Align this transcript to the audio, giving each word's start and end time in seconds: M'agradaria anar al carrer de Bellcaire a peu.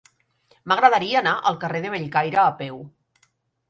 M'agradaria 0.71 1.21
anar 1.21 1.35
al 1.53 1.61
carrer 1.67 1.85
de 1.87 1.95
Bellcaire 1.99 2.45
a 2.49 2.51
peu. 2.67 2.85